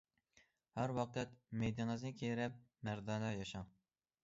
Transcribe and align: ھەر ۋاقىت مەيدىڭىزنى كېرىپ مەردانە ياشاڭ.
ھەر 0.77 0.93
ۋاقىت 0.99 1.35
مەيدىڭىزنى 1.63 2.13
كېرىپ 2.23 2.59
مەردانە 2.91 3.33
ياشاڭ. 3.39 3.73